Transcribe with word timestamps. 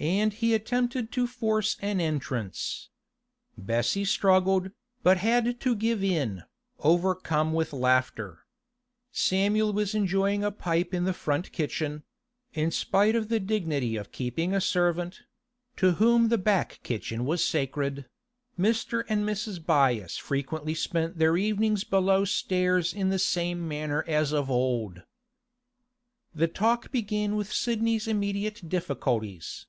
And 0.00 0.34
he 0.34 0.52
attempted 0.54 1.12
to 1.12 1.26
force 1.26 1.78
an 1.80 1.98
entrance. 2.00 2.90
Bessie 3.56 4.04
struggled, 4.04 4.72
but 5.04 5.18
had 5.18 5.60
to 5.60 5.76
give 5.76 6.02
in, 6.02 6.42
overcome 6.80 7.54
with 7.54 7.72
laughter. 7.72 8.40
Samuel 9.12 9.72
was 9.72 9.94
enjoying 9.94 10.42
a 10.44 10.50
pipe 10.50 10.92
in 10.92 11.04
the 11.04 11.12
front 11.14 11.52
kitchen; 11.52 12.02
in 12.52 12.70
spite 12.72 13.14
of 13.14 13.28
the 13.28 13.38
dignity 13.40 13.96
of 13.96 14.10
keeping 14.12 14.52
a 14.52 14.60
servant 14.60 15.22
(to 15.76 15.92
whom 15.92 16.28
the 16.28 16.38
back 16.38 16.80
kitchen 16.82 17.24
was 17.24 17.42
sacred), 17.42 18.04
Mr. 18.58 19.04
and 19.08 19.24
Mrs. 19.24 19.60
Byass 19.64 20.18
frequently 20.18 20.74
spent 20.74 21.18
their 21.18 21.36
evenings 21.36 21.82
below 21.84 22.24
stairs 22.26 22.92
in 22.92 23.08
the 23.10 23.18
same 23.18 23.66
manner 23.68 24.04
as 24.08 24.32
of 24.32 24.50
old. 24.50 25.02
The 26.34 26.48
talk 26.48 26.90
began 26.90 27.36
with 27.36 27.50
Sidney's 27.50 28.08
immediate 28.08 28.68
difficulties. 28.68 29.66